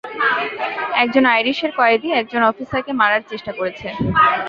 [1.03, 3.87] একজন আইরিশের কয়েদী একজন অফিসারকে মারার চেষ্টা করেছে।